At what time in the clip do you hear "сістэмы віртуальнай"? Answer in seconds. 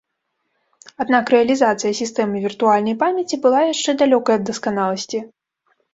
2.01-2.95